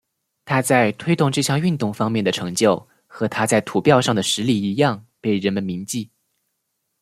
[0.45, 6.09] 他在推动这项运动方面的成就和他在土俵上的实力一样被人们铭记。